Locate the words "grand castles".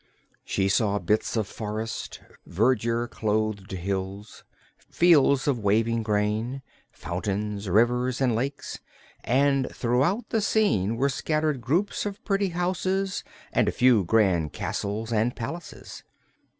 14.03-15.13